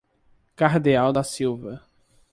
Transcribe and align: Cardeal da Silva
Cardeal 0.55 1.13
da 1.13 1.21
Silva 1.23 1.83